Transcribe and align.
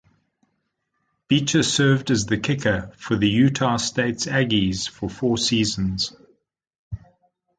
Beecher 1.27 1.61
served 1.61 2.09
as 2.09 2.25
the 2.25 2.39
kicker 2.39 2.91
for 2.97 3.15
the 3.17 3.29
Utah 3.29 3.77
State 3.77 4.17
Aggies 4.27 4.89
for 4.89 5.07
four 5.07 5.37
seasons. 5.37 6.15